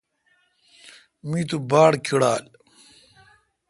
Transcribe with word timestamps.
می 1.29 1.41
تو 1.49 1.57
باڑ 1.69 1.91
کیڈال۔ 2.05 2.43